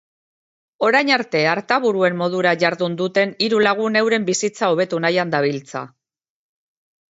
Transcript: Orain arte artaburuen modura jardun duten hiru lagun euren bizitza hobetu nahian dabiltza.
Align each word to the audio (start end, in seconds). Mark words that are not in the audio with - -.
Orain 0.85 1.11
arte 1.17 1.41
artaburuen 1.49 2.17
modura 2.21 2.55
jardun 2.65 2.97
duten 3.03 3.35
hiru 3.47 3.61
lagun 3.69 4.01
euren 4.03 4.27
bizitza 4.33 4.73
hobetu 4.75 5.03
nahian 5.07 5.37
dabiltza. 5.37 5.87